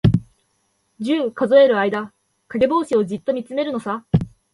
[0.99, 2.11] 十、数える間、
[2.47, 4.03] かげぼうしをじっとみつめるのさ。